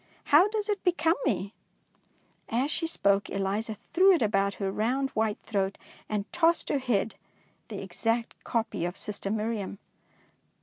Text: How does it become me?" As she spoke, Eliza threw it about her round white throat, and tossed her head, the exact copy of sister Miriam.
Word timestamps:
How 0.33 0.47
does 0.47 0.67
it 0.67 0.83
become 0.83 1.13
me?" 1.27 1.53
As 2.49 2.71
she 2.71 2.87
spoke, 2.87 3.29
Eliza 3.29 3.77
threw 3.93 4.13
it 4.13 4.23
about 4.23 4.55
her 4.55 4.71
round 4.71 5.11
white 5.11 5.37
throat, 5.43 5.77
and 6.09 6.25
tossed 6.33 6.69
her 6.69 6.79
head, 6.79 7.13
the 7.67 7.83
exact 7.83 8.43
copy 8.43 8.83
of 8.83 8.97
sister 8.97 9.29
Miriam. 9.29 9.77